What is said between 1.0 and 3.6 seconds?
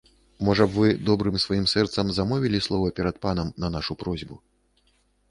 добрым сваім сэрцам замовілі слова перад панам